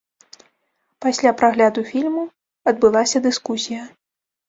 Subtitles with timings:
[1.07, 2.25] Пасля прагляду фільму
[2.75, 3.83] адбылася дыскусія.